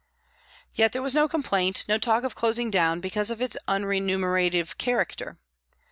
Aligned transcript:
Yet 0.73 0.93
there 0.93 1.01
was 1.03 1.13
no 1.13 1.27
complaint, 1.27 1.85
no 1.87 1.99
talk 1.99 2.23
of 2.23 2.33
closing 2.33 2.71
down 2.71 3.01
because 3.01 3.29
of 3.29 3.39
its 3.39 3.55
unremunera 3.67 4.51
tive 4.51 4.79
character. 4.79 5.37